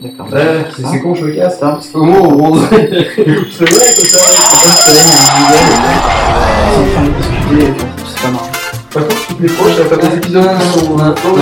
D'accord. 0.00 0.32
Ouais, 0.32 0.64
c'est 0.74 0.86
c'est 0.86 1.00
con, 1.00 1.14
je 1.14 1.26
me 1.26 1.32
casse. 1.34 1.56
Attends, 1.56 1.72
parce 1.72 1.88
que 1.88 1.98
Au 1.98 2.04
moins, 2.04 2.20
on 2.20 2.32
bronze. 2.36 2.62
C'est 2.70 3.68
vrai 3.68 3.86
que 3.94 4.06
ça. 4.06 4.18
comme 4.18 4.72
Solène 4.72 5.04
et 5.04 5.18
Miguel, 5.40 5.64
ils 6.66 6.72
sont 6.72 6.80
en 6.80 6.92
train 6.94 7.04
de 7.04 7.10
discuter, 7.10 7.84
c'est 8.06 8.22
pas 8.22 8.30
marrant. 8.30 8.50
Par 8.92 9.02
contre, 9.06 9.26
toutes 9.28 9.40
les 9.40 9.48
proches, 9.48 9.76
ça 9.76 9.84
fait 9.84 10.08
des 10.08 10.16
épisodes. 10.16 10.46
Enfin, 10.46 11.08
attends. 11.10 11.36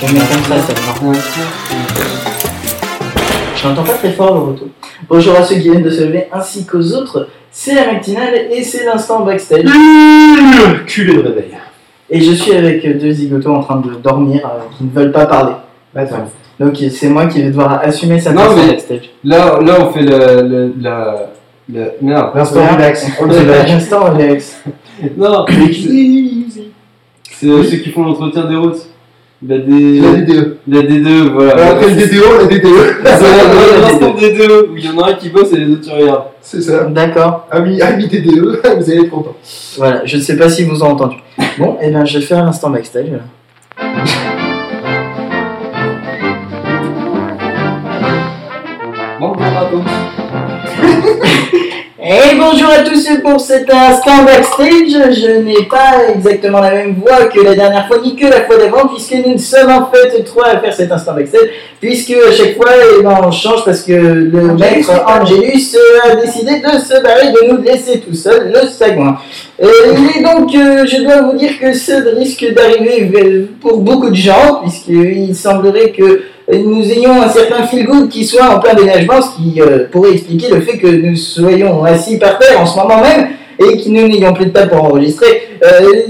Je 0.00 0.06
vais 0.06 0.12
mettre 0.12 0.28
comme 0.30 0.44
ça, 0.44 0.56
ça 0.60 0.72
va. 0.72 1.12
Je 3.56 3.68
n'entends 3.68 3.82
pas 3.84 3.92
très 3.94 4.12
fort 4.12 4.34
le 4.34 4.40
retour. 4.52 4.68
Bonjour 5.08 5.34
à 5.36 5.42
ceux 5.42 5.56
qui 5.56 5.62
viennent 5.70 5.82
de 5.82 5.90
se 5.90 6.02
lever 6.04 6.28
ainsi 6.32 6.64
qu'aux 6.64 6.92
autres. 6.92 7.28
C'est 7.50 7.74
la 7.74 7.90
matinale 7.92 8.34
et 8.52 8.62
c'est 8.62 8.84
l'instant 8.84 9.20
backstage. 9.24 9.64
Culé 10.86 11.14
de 11.14 11.20
réveil. 11.22 11.50
Et 12.08 12.20
je 12.20 12.32
suis 12.32 12.52
avec 12.52 12.98
deux 12.98 13.10
zigotos 13.10 13.50
en 13.54 13.62
train 13.62 13.80
de 13.80 13.90
dormir 13.96 14.40
euh, 14.44 14.60
qui 14.76 14.84
ne 14.84 14.90
veulent 14.90 15.12
pas 15.12 15.26
parler. 15.26 15.54
Attends. 15.94 16.30
Donc 16.60 16.76
c'est 16.90 17.08
moi 17.08 17.26
qui 17.26 17.42
vais 17.42 17.48
devoir 17.48 17.80
assumer 17.82 18.18
sa 18.20 18.32
Non, 18.32 18.42
mais-. 18.56 19.00
Là, 19.24 19.60
là, 19.60 19.74
on 19.80 19.92
fait 19.92 20.02
le, 20.02 20.48
le, 20.48 20.74
la, 20.80 21.30
le, 21.72 21.84
merde. 22.00 22.30
L'instant 22.34 22.60
Ouais. 22.60 22.70
relax. 22.74 23.06
L'instant 23.68 24.04
Alex. 24.06 24.62
Non, 25.16 25.44
c'est 27.38 27.46
ceux 27.64 27.76
qui 27.76 27.90
font 27.90 28.04
l'entretien 28.04 28.44
des 28.46 28.56
routes. 28.56 28.86
La, 29.42 29.58
D... 29.58 30.00
La 30.00 30.12
DDE. 30.12 30.56
la 30.66 30.80
D2, 30.80 31.30
voilà. 31.32 31.52
Alors, 31.56 31.76
Après 31.76 31.90
le 31.90 32.06
DDO, 32.06 32.38
la 32.40 32.46
DDE. 32.46 32.96
C'est 33.04 33.20
la- 33.20 33.88
l'instant 33.88 34.14
D2 34.16 34.70
où 34.72 34.76
il 34.76 34.84
y 34.84 34.88
en 34.88 34.98
a 34.98 35.10
un 35.10 35.12
qui 35.14 35.28
bosse 35.28 35.52
et 35.52 35.56
les 35.58 35.70
autres 35.72 35.82
tu 35.82 35.90
regardes. 35.94 36.22
C'est 36.40 36.62
ça. 36.62 36.84
D'accord. 36.84 37.46
Ami, 37.50 37.80
ami 37.82 38.06
DDE, 38.08 38.40
vous 38.78 38.90
allez 38.90 39.00
être 39.02 39.10
content. 39.10 39.36
Voilà, 39.76 40.02
je 40.06 40.16
ne 40.16 40.22
sais 40.22 40.36
pas 40.36 40.48
si 40.48 40.64
vous 40.64 40.82
ont 40.82 40.88
entendu. 40.88 41.16
Bon, 41.58 41.76
et 41.82 41.90
bien 41.90 42.04
je 42.06 42.18
vais 42.18 42.24
faire 42.24 42.44
l'instant 42.44 42.70
backstage. 42.70 43.10
là. 43.10 43.18
Bon, 49.20 49.32
bon, 49.32 49.42
raton. 49.54 49.82
Et 52.28 52.34
bonjour 52.34 52.68
à 52.70 52.82
tous 52.82 53.08
pour 53.22 53.40
cet 53.40 53.72
instant 53.72 54.24
backstage. 54.24 54.90
Je 54.90 55.38
n'ai 55.42 55.64
pas 55.66 56.08
exactement 56.12 56.58
la 56.58 56.72
même 56.72 56.94
voix 56.94 57.26
que 57.26 57.40
la 57.40 57.54
dernière 57.54 57.86
fois 57.86 57.98
ni 58.02 58.16
que 58.16 58.26
la 58.26 58.46
fois 58.46 58.56
d'avant 58.56 58.88
puisque 58.88 59.14
nous 59.24 59.38
sommes 59.38 59.70
en 59.70 59.88
fait 59.92 60.24
trois 60.24 60.46
à 60.46 60.58
faire 60.58 60.74
cet 60.74 60.90
instant 60.90 61.14
backstage 61.14 61.50
puisque 61.80 62.10
à 62.10 62.32
chaque 62.32 62.56
fois 62.56 62.70
eh 62.98 63.02
ben, 63.02 63.16
on 63.22 63.30
change 63.30 63.64
parce 63.64 63.82
que 63.82 63.92
le 63.92 64.54
maître 64.54 64.90
Angelus 65.06 65.76
euh, 65.76 66.10
a 66.10 66.16
décidé 66.16 66.58
de 66.58 66.78
se 66.78 67.00
barrer 67.00 67.30
de 67.30 67.52
nous 67.52 67.62
laisser 67.62 68.00
tout 68.00 68.14
seul 68.14 68.52
le 68.52 68.66
sagouin. 68.66 69.18
Euh, 69.62 69.68
il 69.96 70.18
est 70.18 70.24
donc, 70.24 70.52
euh, 70.54 70.84
je 70.84 71.02
dois 71.02 71.22
vous 71.22 71.36
dire 71.36 71.58
que 71.60 71.72
ça 71.72 72.00
risque 72.16 72.44
d'arriver 72.52 73.08
euh, 73.14 73.48
pour 73.60 73.78
beaucoup 73.78 74.10
de 74.10 74.16
gens 74.16 74.62
puisqu'il 74.62 75.34
semblerait 75.36 75.92
que 75.92 76.22
nous 76.52 76.82
ayons 76.90 77.22
un 77.22 77.28
certain 77.28 77.66
feel 77.66 77.86
good 77.86 78.08
qui 78.08 78.24
soit 78.24 78.48
en 78.48 78.60
plein 78.60 78.74
déneigement, 78.74 79.20
ce 79.20 79.36
qui 79.36 79.60
euh, 79.60 79.86
pourrait 79.90 80.12
expliquer 80.12 80.48
le 80.48 80.60
fait 80.60 80.78
que 80.78 80.86
nous 80.86 81.16
soyons 81.16 81.84
assis 81.84 82.18
par 82.18 82.38
terre 82.38 82.60
en 82.60 82.66
ce 82.66 82.76
moment 82.78 83.00
même 83.02 83.28
et 83.58 83.76
que 83.82 83.88
nous 83.88 84.06
n'ayons 84.06 84.32
plus 84.32 84.46
de 84.46 84.50
table 84.50 84.70
pour 84.70 84.84
enregistrer. 84.84 85.48
Euh, 85.64 86.02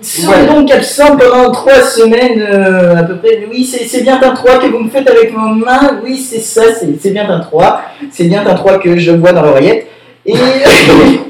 sont 0.00 0.30
Ouais. 0.30 0.46
donc 0.46 0.70
absents 0.70 1.16
pendant 1.16 1.50
trois 1.50 1.82
semaines 1.82 2.40
euh, 2.40 2.96
à 2.96 3.02
peu 3.02 3.16
près. 3.16 3.46
Oui, 3.50 3.64
c'est 3.64 4.02
bien 4.02 4.20
un 4.22 4.30
3 4.34 4.58
que 4.58 4.66
vous 4.68 4.78
me 4.78 4.88
faites 4.90 5.08
avec 5.10 5.32
vos 5.32 5.48
mains. 5.54 5.98
Oui, 6.04 6.16
c'est 6.16 6.38
ça, 6.40 6.62
c'est 6.78 6.88
c'est 7.00 7.10
bien 7.10 7.28
un 7.28 7.40
3. 7.40 7.80
C'est 8.12 8.24
bien 8.24 8.46
un 8.46 8.54
3 8.54 8.78
que 8.78 8.96
je 8.96 9.10
vois 9.10 9.32
dans 9.32 9.42
l'oreillette. 9.42 9.86
Et, 10.24 10.34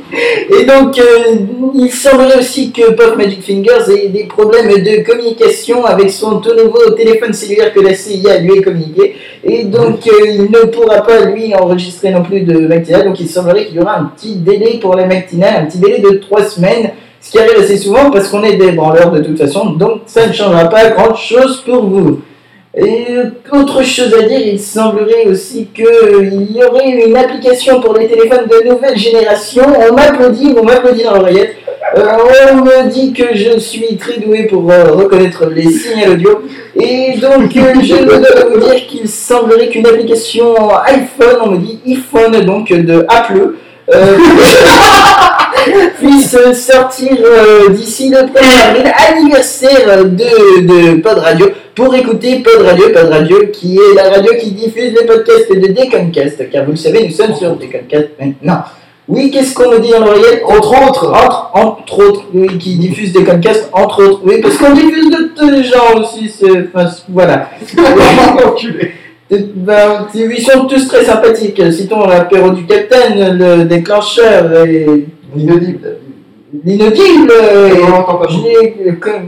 et 0.50 0.64
donc, 0.64 0.98
euh, 0.98 1.36
il 1.74 1.90
semblerait 1.90 2.38
aussi 2.38 2.72
que 2.72 2.92
Puff 2.92 3.16
Magic 3.16 3.42
Fingers 3.42 3.90
ait 3.90 4.08
des 4.08 4.24
problèmes 4.24 4.68
de 4.68 5.04
communication 5.04 5.84
avec 5.84 6.10
son 6.10 6.40
tout 6.40 6.54
nouveau 6.54 6.90
téléphone 6.90 7.32
cellulaire 7.32 7.72
que 7.72 7.80
la 7.80 7.94
CIA 7.94 8.38
lui 8.38 8.58
a 8.58 8.62
communiqué. 8.62 9.16
Et 9.44 9.64
donc, 9.64 10.06
euh, 10.06 10.26
il 10.26 10.50
ne 10.50 10.66
pourra 10.66 11.02
pas, 11.02 11.24
lui, 11.26 11.54
enregistrer 11.54 12.10
non 12.10 12.22
plus 12.22 12.40
de 12.40 12.66
matinale. 12.66 13.04
Donc, 13.04 13.20
il 13.20 13.28
semblerait 13.28 13.66
qu'il 13.66 13.76
y 13.76 13.80
aura 13.80 13.98
un 13.98 14.04
petit 14.16 14.36
délai 14.36 14.78
pour 14.80 14.94
la 14.94 15.06
matinale, 15.06 15.62
un 15.62 15.66
petit 15.66 15.78
délai 15.78 15.98
de 15.98 16.16
trois 16.16 16.44
semaines. 16.44 16.90
Ce 17.20 17.32
qui 17.32 17.38
arrive 17.38 17.58
assez 17.58 17.76
souvent 17.76 18.10
parce 18.10 18.28
qu'on 18.28 18.44
est 18.44 18.56
des 18.56 18.72
branleurs 18.72 19.10
de 19.10 19.20
toute 19.20 19.38
façon. 19.38 19.70
Donc, 19.70 20.02
ça 20.06 20.26
ne 20.26 20.32
changera 20.32 20.66
pas 20.66 20.90
grand-chose 20.90 21.62
pour 21.66 21.84
vous. 21.84 22.20
Et 22.80 23.06
autre 23.50 23.82
chose 23.82 24.14
à 24.14 24.22
dire, 24.22 24.40
il 24.40 24.60
semblerait 24.60 25.26
aussi 25.26 25.66
qu'il 25.74 26.52
y 26.54 26.62
aurait 26.62 26.90
une 26.90 27.16
application 27.16 27.80
pour 27.80 27.94
les 27.94 28.06
téléphones 28.06 28.46
de 28.46 28.68
nouvelle 28.68 28.96
génération. 28.96 29.64
On 29.66 29.94
m'applaudit, 29.94 30.54
on 30.56 30.64
m'applaudit 30.64 31.02
dans 31.02 31.14
l'oreillette. 31.14 31.56
Euh, 31.96 32.02
on 32.52 32.56
me 32.56 32.88
dit 32.88 33.12
que 33.12 33.34
je 33.34 33.58
suis 33.58 33.96
très 33.96 34.18
doué 34.18 34.44
pour 34.44 34.70
euh, 34.70 34.92
reconnaître 34.92 35.46
les 35.46 35.68
signaux 35.70 36.12
audio. 36.12 36.42
Et 36.80 37.18
donc, 37.18 37.56
euh, 37.56 37.74
je 37.82 38.04
dois 38.04 38.18
vous 38.52 38.60
dire 38.60 38.86
qu'il 38.86 39.08
semblerait 39.08 39.68
qu'une 39.68 39.86
application 39.86 40.54
iPhone, 40.84 41.38
on 41.42 41.50
me 41.52 41.58
dit 41.58 41.80
iPhone, 41.86 42.44
donc 42.44 42.68
de 42.68 43.06
Apple, 43.08 43.54
puisse 45.98 46.36
sortir 46.52 47.16
d'ici 47.70 48.10
le 48.10 48.18
1er 48.18 48.68
avril, 48.68 48.92
anniversaire 49.08 50.04
de, 50.04 50.60
de 50.60 51.00
Pod 51.00 51.16
Radio, 51.18 51.46
pour 51.78 51.94
écouter 51.94 52.40
Pod 52.40 52.66
Radio, 52.66 52.86
Pod 52.92 53.08
Radio 53.08 53.38
qui 53.52 53.76
est 53.76 53.94
la 53.94 54.10
radio 54.10 54.32
qui 54.40 54.50
diffuse 54.50 54.92
les 54.98 55.06
podcasts 55.06 55.48
de 55.48 55.68
Deconcast, 55.68 56.50
car 56.50 56.64
vous 56.64 56.72
le 56.72 56.76
savez, 56.76 57.06
nous 57.06 57.12
sommes 57.12 57.36
sur 57.36 57.54
Deconcast 57.54 58.08
maintenant. 58.20 58.64
Oui, 59.06 59.30
qu'est-ce 59.30 59.54
qu'on 59.54 59.70
me 59.70 59.78
dit 59.78 59.90
dans 59.92 60.04
l'oreillette 60.04 60.42
Entre 60.44 60.88
autres. 60.88 61.08
entre, 61.08 61.50
entre 61.54 61.98
autres, 62.00 62.24
oui, 62.34 62.58
qui 62.58 62.78
diffuse 62.78 63.12
des 63.12 63.22
podcasts, 63.22 63.70
entre 63.72 64.02
autres, 64.02 64.20
oui, 64.24 64.40
parce 64.42 64.56
qu'on 64.56 64.74
diffuse 64.74 65.08
d'autres 65.08 65.62
gens 65.62 66.00
aussi, 66.00 66.28
c'est, 66.28 66.66
enfin, 66.74 66.90
voilà. 67.08 67.48
Ben, 69.30 70.06
ils 70.14 70.40
sont 70.40 70.64
tous 70.64 70.88
très 70.88 71.04
sympathiques. 71.04 71.60
Citons 71.70 72.06
l'apéro 72.06 72.48
du 72.48 72.64
capitaine, 72.64 73.36
le 73.36 73.64
déclencheur 73.64 74.64
et 74.64 74.86
Inaudible. 75.36 75.98
L'inaudible. 76.64 77.32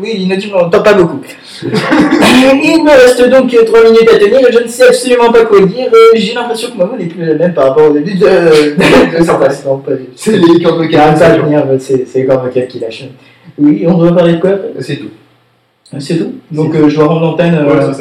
oui, 0.03 0.17
l'inaudible, 0.17 0.55
on 0.57 0.63
n'entend 0.63 0.83
pas 0.83 0.95
beaucoup. 0.95 1.21
Il 1.63 2.85
me 2.85 2.91
reste 2.91 3.29
donc 3.29 3.55
3 3.67 3.85
minutes 3.85 4.09
à 4.13 4.19
tenir 4.19 4.41
et 4.49 4.53
je 4.53 4.61
ne 4.61 4.67
sais 4.69 4.87
absolument 4.87 5.31
pas 5.31 5.45
quoi 5.45 5.61
dire. 5.61 5.91
J'ai 6.15 6.35
l'impression 6.35 6.71
que 6.71 6.79
ma 6.79 6.85
voix 6.85 6.97
n'est 6.97 7.07
plus 7.07 7.25
la 7.25 7.35
même 7.35 7.53
par 7.53 7.69
rapport 7.69 7.91
au 7.91 7.93
début 7.93 8.15
de, 8.15 8.27
de. 8.27 8.77
C'est 10.17 10.37
les 10.37 10.63
cordes 10.63 10.79
vocales. 10.79 11.43
venir, 11.43 11.65
c'est 11.79 12.07
c'est 12.07 12.25
encore 12.25 12.45
vocal 12.45 12.67
qui 12.67 12.79
lâche. 12.79 13.05
Oui, 13.59 13.85
on 13.87 13.95
doit 13.99 14.15
parler 14.15 14.35
de 14.35 14.41
quoi? 14.41 14.51
Après 14.51 14.81
C'est 14.81 14.97
tout. 14.97 15.11
C'est 15.99 16.17
tout? 16.19 16.33
Donc 16.51 16.75
euh, 16.75 16.89
je 16.89 16.97
dois 16.97 17.07
rendre 17.07 17.23
l'antenne. 17.23 17.55
euh. 17.55 17.93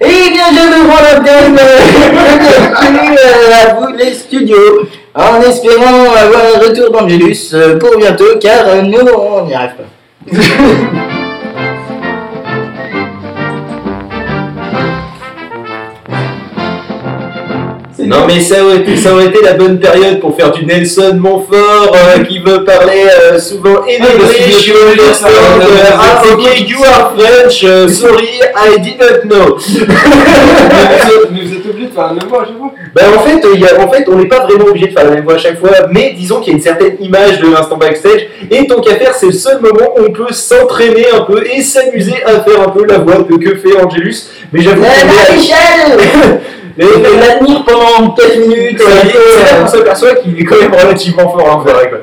Eh 0.00 0.30
bien, 0.30 0.48
je 0.50 0.62
me 0.68 0.78
rends 0.90 1.02
l'antenne. 1.16 1.58
euh, 3.18 3.70
à 3.70 3.74
vous 3.74 3.96
les 3.96 4.12
studios. 4.12 4.82
En 5.14 5.40
espérant 5.42 6.12
avoir 6.12 6.42
un 6.56 6.58
retour 6.58 6.90
d'Angelus 6.90 7.52
euh, 7.54 7.78
pour 7.78 7.96
bientôt, 7.96 8.36
car 8.40 8.66
euh, 8.66 8.82
nous, 8.82 8.98
on 9.00 9.46
n'y 9.46 9.54
arrive 9.54 9.74
pas. 9.76 10.34
C'est 17.96 18.06
Non 18.06 18.26
mais 18.26 18.40
ça 18.40 18.64
aurait, 18.64 18.78
été, 18.78 18.96
ça 18.96 19.12
aurait 19.12 19.26
été 19.26 19.40
la 19.40 19.52
bonne 19.52 19.78
période 19.78 20.18
pour 20.18 20.34
faire 20.36 20.50
du 20.50 20.66
Nelson 20.66 21.14
Montfort 21.16 21.94
euh, 21.94 22.24
qui 22.24 22.40
veut 22.40 22.64
parler 22.64 23.06
euh, 23.22 23.38
souvent 23.38 23.76
Ah, 23.86 23.90
la- 25.28 25.64
uh, 25.64 25.68
la- 25.76 26.00
ah, 26.00 26.22
ok, 26.32 26.42
you 26.68 26.78
are 26.84 27.12
French, 27.16 27.62
uh, 27.62 27.88
sorry, 27.88 28.40
I 28.56 28.78
didn't 28.80 29.28
know. 29.30 29.58
êtes, 31.68 31.76
mais 31.76 31.86
vous 31.86 31.86
êtes 31.86 31.86
obligé 31.86 31.86
de 31.88 31.92
faire 31.94 32.06
la 32.06 32.12
même 32.14 32.28
voix 32.28 32.42
à 32.42 32.44
chaque 32.46 32.56
fois. 32.58 32.72
Ben 32.94 33.04
en 33.16 33.20
fait, 33.20 33.48
il 33.54 33.60
y 33.60 33.66
a- 33.66 33.80
en 33.84 33.90
fait, 33.90 34.04
on 34.08 34.16
n'est 34.16 34.26
pas 34.28 34.40
vraiment 34.46 34.64
obligé 34.66 34.86
de 34.88 34.92
faire 34.92 35.04
la 35.04 35.10
même 35.12 35.24
voix 35.24 35.34
à 35.34 35.38
chaque 35.38 35.58
fois, 35.58 35.70
mais 35.90 36.12
disons 36.16 36.40
qu'il 36.40 36.52
y 36.52 36.54
a 36.54 36.58
une 36.58 36.62
certaine 36.62 36.96
image 37.00 37.40
de 37.40 37.50
l'instant 37.50 37.76
backstage, 37.76 38.26
et 38.50 38.66
tant 38.66 38.80
qu'à 38.80 38.94
faire, 38.96 39.14
c'est 39.14 39.26
le 39.26 39.32
seul 39.32 39.60
moment 39.60 39.94
où 39.96 40.02
on 40.08 40.12
peut 40.12 40.32
s'entraîner 40.32 41.06
un 41.14 41.20
peu 41.22 41.44
et 41.46 41.62
s'amuser 41.62 42.22
à 42.24 42.40
faire 42.40 42.60
un 42.66 42.70
peu 42.70 42.84
la 42.86 42.98
voix 42.98 43.24
que, 43.24 43.34
que 43.34 43.56
fait 43.56 43.76
Angelus. 43.80 44.16
Mais 44.52 44.60
j'avoue 44.62 44.82
La 44.82 44.88
est- 44.88 45.04
maréchale 45.04 46.40
mais- 46.76 46.84
On 46.96 47.00
peut 47.00 47.16
l'admire 47.20 47.64
pendant 47.64 48.10
4 48.14 48.36
minutes. 48.38 48.78
c'est 48.80 49.16
euh, 49.16 49.60
qu'on 49.62 49.68
s'aperçoit 49.68 50.14
qu'il 50.16 50.40
est 50.40 50.44
quand 50.44 50.58
même 50.60 50.72
relativement 50.74 51.28
fort 51.30 51.46
l'enfoiré 51.46 51.88
quoi. 51.88 51.98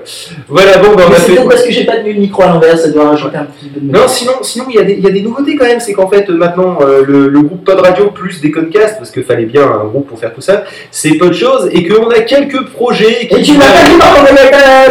Voilà, 0.47 0.77
bon, 0.77 0.95
ben 0.95 1.03
on 1.09 1.11
a 1.11 1.15
C'est 1.15 1.21
fait. 1.23 1.31
peut-être 1.35 1.49
parce 1.49 1.63
que 1.63 1.71
j'ai 1.71 1.83
pas 1.85 1.97
tenu 1.97 2.13
le 2.13 2.19
micro 2.21 2.43
à 2.43 2.47
l'envers, 2.47 2.77
ça 2.77 2.89
doit 2.89 3.09
rajouter 3.09 3.37
un 3.37 3.45
petit 3.45 3.67
peu 3.67 3.79
de 3.79 3.91
Non, 3.91 4.07
sinon, 4.07 4.33
sinon 4.41 4.65
il 4.69 4.75
y, 4.75 4.79
a 4.79 4.83
des- 4.83 4.93
il 4.93 5.03
y 5.03 5.07
a 5.07 5.11
des 5.11 5.21
nouveautés 5.21 5.55
quand 5.55 5.65
même. 5.65 5.79
C'est 5.79 5.93
qu'en 5.93 6.07
fait, 6.09 6.29
euh, 6.29 6.33
maintenant, 6.35 6.79
euh, 6.81 7.03
le, 7.05 7.27
le 7.29 7.41
groupe 7.41 7.63
Pod 7.65 7.79
Radio 7.79 8.11
plus 8.11 8.41
des 8.41 8.51
Concast, 8.51 8.97
parce 8.97 9.11
qu'il 9.11 9.23
fallait 9.23 9.45
bien 9.45 9.63
un 9.63 9.85
groupe 9.85 10.07
pour 10.07 10.19
faire 10.19 10.33
tout 10.33 10.41
ça, 10.41 10.63
c'est 10.91 11.11
peu 11.15 11.27
de 11.29 11.33
choses 11.33 11.69
et 11.71 11.87
qu'on 11.87 12.09
a 12.09 12.19
quelques 12.21 12.65
projets 12.69 13.27
qui. 13.27 13.35
Et 13.35 13.41
tu 13.41 13.53
m'as 13.53 13.65
pas 13.65 13.89
dit 13.89 13.97
par 13.97 14.15
contre 14.15 14.31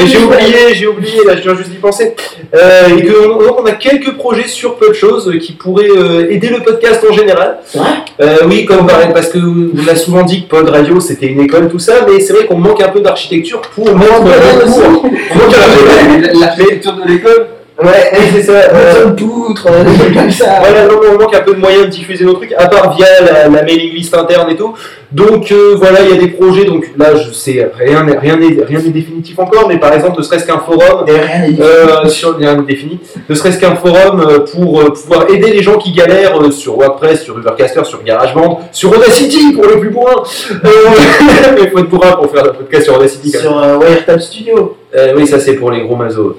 Et 0.00 0.06
j'ai 0.06 0.18
oublié, 0.18 0.74
j'ai 0.74 0.86
oublié, 0.86 1.24
là 1.26 1.36
je 1.36 1.42
viens 1.42 1.54
juste 1.54 1.70
d'y 1.70 1.76
penser. 1.76 2.14
Euh, 2.54 2.88
et 2.96 3.04
qu'on 3.06 3.60
on 3.62 3.64
a 3.66 3.72
quelques 3.72 4.12
projets 4.16 4.48
sur 4.48 4.76
peu 4.76 4.88
de 4.88 4.94
choses 4.94 5.30
qui 5.40 5.52
pourraient 5.52 5.88
euh, 5.90 6.30
aider 6.30 6.48
le 6.48 6.60
podcast 6.60 7.04
en 7.08 7.12
général. 7.12 7.58
C'est 7.64 7.78
vrai 7.78 7.88
Euh, 8.20 8.36
oui, 8.46 8.64
comme 8.64 8.86
par- 8.86 9.12
parce 9.12 9.28
que 9.28 9.38
on 9.74 9.88
a 9.88 9.94
souvent 9.96 10.22
dit 10.22 10.42
que 10.44 10.48
Pod 10.48 10.68
Radio 10.68 11.00
c'était 11.00 11.26
une 11.26 11.40
école, 11.40 11.68
tout 11.68 11.78
ça, 11.78 12.06
mais 12.08 12.20
c'est 12.20 12.32
vrai 12.32 12.46
qu'on 12.46 12.58
manque 12.58 12.82
un 12.82 12.88
peu 12.88 13.00
d'architecture 13.00 13.60
pour 13.60 13.84
mettre 13.96 14.22
Ouais, 14.24 14.30
le 14.58 14.64
aussi. 14.64 14.80
cours. 14.80 15.04
On 15.04 15.34
manque 15.38 15.54
un 15.54 16.30
peu- 16.32 16.38
L'architecture 16.40 16.92
de 16.94 17.08
l'école. 17.08 17.46
Ouais, 17.82 18.12
c'est 18.34 18.42
ça. 18.42 18.52
euh, 18.52 19.06
Une 19.08 19.16
poutre, 19.16 19.66
des 19.84 19.98
trucs 19.98 20.14
comme 20.14 20.30
ça. 20.30 20.58
Voilà, 20.60 20.86
non, 20.86 21.00
on 21.14 21.18
manque 21.18 21.34
un 21.34 21.40
peu 21.40 21.54
de 21.54 21.60
moyens 21.60 21.84
de 21.86 21.90
diffuser 21.90 22.24
nos 22.24 22.34
trucs, 22.34 22.52
à 22.52 22.66
part 22.68 22.94
via 22.94 23.06
la, 23.24 23.48
la 23.48 23.62
mailing 23.62 23.94
list 23.94 24.14
interne 24.14 24.50
et 24.50 24.56
tout. 24.56 24.74
Donc 25.12 25.50
euh, 25.50 25.74
voilà, 25.76 26.00
il 26.02 26.10
y 26.14 26.18
a 26.18 26.20
des 26.20 26.28
projets, 26.28 26.64
donc 26.64 26.84
là 26.96 27.16
je 27.16 27.32
sais, 27.32 27.68
rien 27.76 28.04
n'est 28.04 28.16
rien 28.18 28.36
n'est- 28.36 28.62
rien 28.62 28.78
n'est 28.78 28.90
définitif 28.90 29.38
encore, 29.38 29.66
mais 29.66 29.78
par 29.78 29.92
exemple, 29.92 30.18
ne 30.18 30.22
serait-ce 30.22 30.46
qu'un 30.46 30.58
forum, 30.60 31.04
euh, 31.08 32.06
sur 32.08 32.36
rien 32.36 32.54
n'est 32.56 32.62
défini, 32.66 33.00
ne 33.28 33.34
serait-ce 33.34 33.58
qu'un 33.58 33.74
forum 33.74 34.20
euh, 34.20 34.38
pour 34.40 34.80
euh, 34.80 34.90
pouvoir 34.92 35.28
aider 35.30 35.50
les 35.50 35.62
gens 35.62 35.78
qui 35.78 35.92
galèrent 35.92 36.52
sur 36.52 36.76
WordPress, 36.78 37.22
sur 37.22 37.36
Ubercaster, 37.38 37.84
sur 37.84 38.02
GarageBand, 38.04 38.60
sur 38.72 38.90
Audacity 38.96 39.52
pour 39.54 39.64
les 39.66 39.78
plus 39.80 39.90
bourrins. 39.90 40.22
Euh, 40.64 40.68
mais 41.54 41.62
il 41.64 41.70
faut 41.70 41.78
être 41.78 41.88
bourrin 41.88 42.12
pour 42.12 42.30
faire 42.30 42.44
un 42.44 42.52
podcast 42.54 42.84
sur 42.84 42.96
Audacity. 42.96 43.30
Sur 43.30 43.78
Wiretap 43.80 44.20
Studio. 44.20 44.76
Euh, 44.96 45.12
oui, 45.16 45.26
ça 45.26 45.38
c'est 45.38 45.54
pour 45.54 45.70
les 45.70 45.82
gros 45.82 45.94
mazos. 45.94 46.34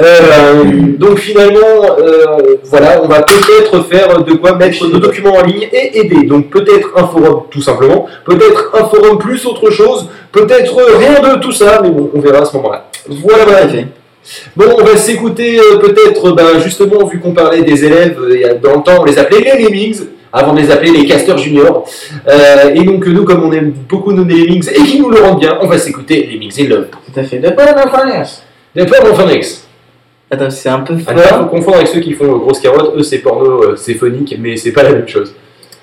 Euh, 0.00 0.62
donc 0.96 1.18
finalement, 1.18 1.96
euh, 1.98 2.56
voilà, 2.64 3.00
on 3.02 3.08
va 3.08 3.22
peut-être 3.22 3.82
faire 3.88 4.22
de 4.22 4.32
quoi 4.34 4.54
mettre 4.54 4.86
nos 4.86 4.98
documents 4.98 5.34
en 5.34 5.42
ligne 5.42 5.68
et 5.72 5.98
aider. 5.98 6.24
Donc 6.24 6.50
peut-être 6.50 6.90
un 6.96 7.06
forum 7.06 7.42
tout 7.50 7.60
simplement, 7.62 8.06
peut-être 8.24 8.70
un 8.74 8.84
forum 8.86 9.18
plus 9.18 9.44
autre 9.46 9.70
chose, 9.70 10.08
peut-être 10.30 10.76
rien 10.98 11.20
de 11.34 11.40
tout 11.40 11.52
ça, 11.52 11.80
mais 11.82 11.90
bon, 11.90 12.10
on 12.14 12.20
verra 12.20 12.42
à 12.42 12.44
ce 12.44 12.56
moment-là. 12.58 12.88
Voilà, 13.08 13.44
voilà. 13.44 13.66
Bon, 14.56 14.64
on 14.78 14.84
va 14.84 14.96
s'écouter 14.96 15.58
peut-être, 15.80 16.32
ben, 16.32 16.60
justement, 16.62 17.04
vu 17.06 17.18
qu'on 17.20 17.32
parlait 17.32 17.62
des 17.62 17.84
élèves, 17.84 18.18
il 18.30 18.40
y 18.40 18.44
a- 18.44 18.54
dans 18.54 18.76
le 18.76 18.82
temps 18.82 19.00
on 19.00 19.04
les 19.04 19.18
appelait 19.18 19.40
les 19.40 19.64
Lemmings, 19.64 20.00
avant 20.36 20.52
de 20.52 20.60
les 20.60 20.70
appeler 20.70 20.90
les 20.92 21.06
casters 21.06 21.38
juniors. 21.38 21.88
Euh, 22.28 22.74
et 22.74 22.84
donc 22.84 23.06
nous, 23.06 23.24
comme 23.24 23.42
on 23.42 23.52
aime 23.52 23.72
beaucoup 23.88 24.12
nos 24.12 24.24
Lemmings 24.24 24.68
et 24.68 24.82
qui 24.82 25.00
nous 25.00 25.10
le 25.10 25.20
rendent 25.20 25.40
bien, 25.40 25.58
on 25.62 25.66
va 25.66 25.78
s'écouter 25.78 26.28
Lemmings 26.30 26.54
in 26.60 26.68
Love. 26.68 26.86
Tout 26.90 27.18
à 27.20 27.24
fait. 27.24 27.38
De. 27.38 27.48
D'accord, 27.48 29.06
mon 29.08 29.14
Phoenix 29.14 29.66
Attends, 30.30 30.50
c'est 30.50 30.68
un 30.68 30.80
peu 30.80 30.96
pas 30.96 31.16
fort. 31.16 31.38
faut 31.38 31.46
confondre 31.46 31.76
avec 31.76 31.88
ceux 31.88 32.00
qui 32.00 32.12
font 32.12 32.36
grosses 32.36 32.60
carottes, 32.60 32.92
eux 32.96 33.02
c'est 33.02 33.18
porno, 33.18 33.62
euh, 33.62 33.76
c'est 33.76 33.94
phonique, 33.94 34.36
mais 34.38 34.56
c'est 34.56 34.72
pas 34.72 34.82
la 34.82 34.92
même 34.92 35.08
chose. 35.08 35.32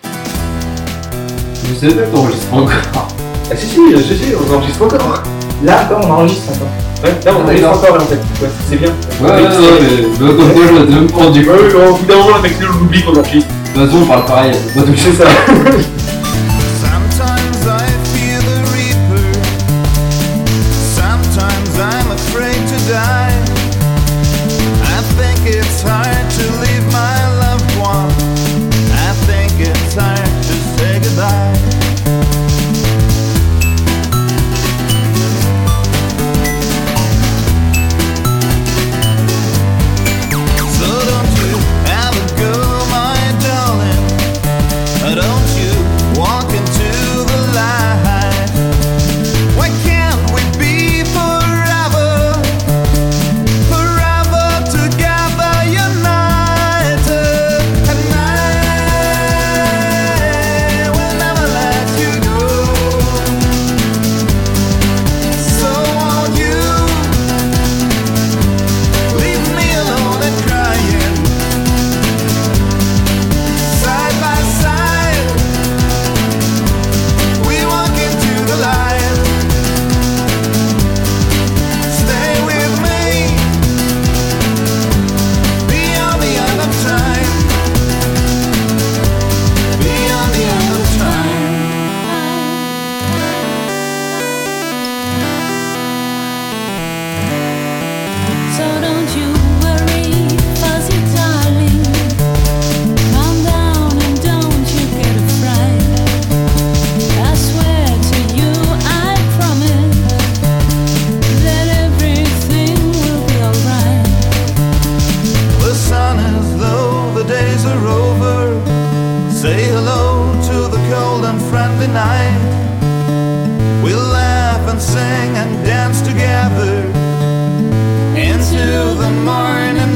Je 0.03 1.73
sais 1.73 1.95
pas 1.95 2.01
qu'on 2.11 2.19
enregistre 2.19 2.53
encore. 2.53 3.07
Ah 3.49 3.55
si 3.55 3.65
si, 3.65 3.75
si, 3.75 4.15
si, 4.15 4.33
on 4.35 4.53
enregistre 4.53 4.83
encore. 4.83 5.23
Là 5.63 5.85
encore, 5.85 6.05
on 6.05 6.11
enregistre 6.11 6.51
encore. 6.51 6.67
Ouais, 7.03 7.11
là 7.25 7.31
on 7.37 7.43
enregistre 7.43 7.69
encore 7.69 7.95
en 7.95 7.99
fait, 8.01 8.15
ouais, 8.15 8.49
c'est 8.69 8.75
bien. 8.75 8.89
Ouais, 9.21 9.31
ouais, 9.31 9.41
ouais, 9.41 9.47
mais 9.81 10.27
mais 10.27 10.35
comme 10.35 10.53
quoi 10.53 10.63
je 10.67 10.93
même 10.93 11.07
pas 11.07 11.17
rendu 11.17 11.45
compte. 11.45 11.55
Ouais, 11.55 11.89
au 11.89 11.95
bout 11.95 12.05
d'un 12.05 12.15
moment, 12.17 12.35
le 12.35 12.41
mec 12.41 12.53
on 12.61 12.83
oublie 12.83 13.01
qu'on 13.01 13.15
enregistre. 13.15 13.49
Façon, 13.73 14.03
on 14.03 14.05
parle 14.05 14.25
pareil. 14.25 14.51
tout 14.75 14.93
C'est 14.95 15.13
ça. 15.13 15.25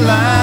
lá. 0.08 0.37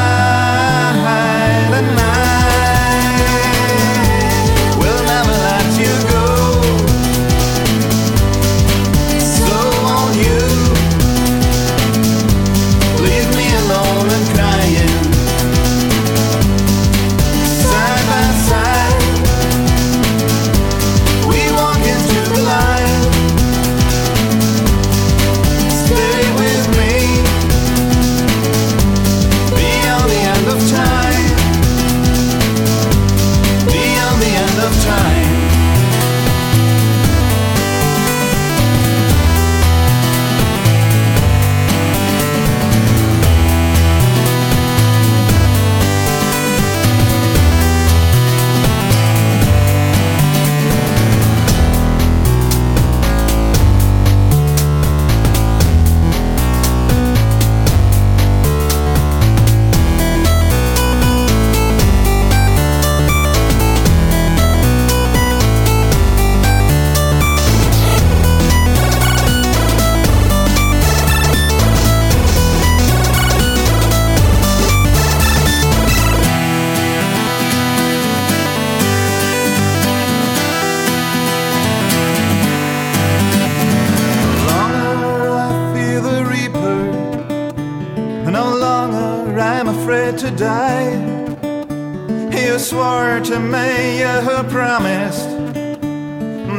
You 92.45 92.59
swore 92.59 93.21
to 93.21 93.39
me, 93.39 93.99
you 93.99 94.43
promised 94.49 95.29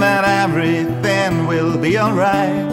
that 0.00 0.24
everything 0.24 1.46
will 1.46 1.76
be 1.76 1.98
alright. 1.98 2.70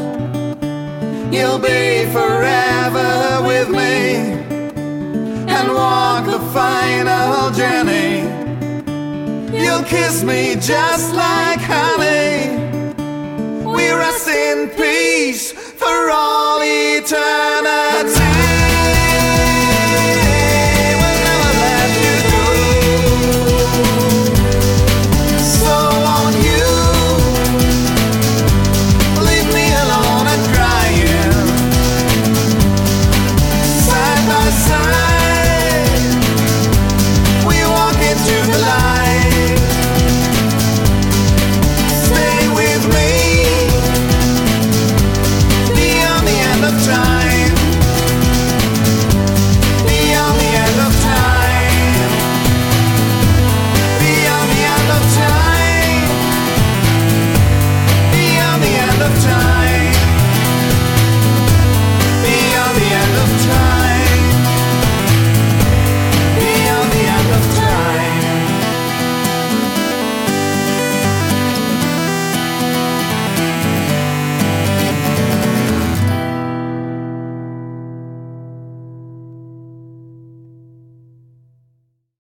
You'll 1.29 1.59
be 1.59 2.05
forever 2.13 3.41
with 3.45 3.69
me, 3.69 4.31
and 5.51 5.73
walk 5.73 6.25
the 6.25 6.39
final 6.53 7.51
journey. 7.51 8.23
You'll 9.51 9.83
kiss 9.83 10.23
me 10.23 10.55
just 10.55 11.13
like 11.13 11.59
honey. 11.59 12.47
We 13.65 13.91
rest 13.91 14.29
in 14.29 14.69
peace 14.69 15.51
for 15.51 16.09
all 16.11 16.61
eternity. 16.63 18.32